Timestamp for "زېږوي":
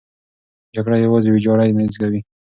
1.95-2.21